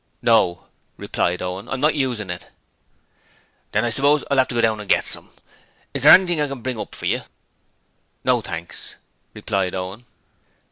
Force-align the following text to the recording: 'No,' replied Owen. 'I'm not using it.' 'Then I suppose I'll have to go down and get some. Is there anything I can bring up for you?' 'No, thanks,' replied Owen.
'No,' 0.23 0.65
replied 0.97 1.43
Owen. 1.43 1.69
'I'm 1.69 1.79
not 1.79 1.93
using 1.93 2.31
it.' 2.31 2.47
'Then 3.71 3.85
I 3.85 3.91
suppose 3.91 4.23
I'll 4.31 4.39
have 4.39 4.47
to 4.47 4.55
go 4.55 4.61
down 4.61 4.79
and 4.79 4.89
get 4.89 5.05
some. 5.05 5.29
Is 5.93 6.01
there 6.01 6.11
anything 6.13 6.41
I 6.41 6.47
can 6.47 6.63
bring 6.63 6.79
up 6.79 6.95
for 6.95 7.05
you?' 7.05 7.21
'No, 8.23 8.41
thanks,' 8.41 8.95
replied 9.35 9.75
Owen. 9.75 10.05